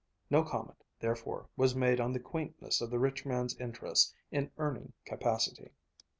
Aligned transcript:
No 0.31 0.41
comment, 0.43 0.83
therefore, 0.99 1.47
was 1.55 1.75
made 1.75 1.99
on 1.99 2.11
the 2.11 2.19
quaintness 2.19 2.81
of 2.81 2.89
the 2.89 2.97
rich 2.97 3.23
man's 3.23 3.55
interest 3.57 4.15
in 4.31 4.49
earning 4.57 4.93
capacity. 5.05 5.73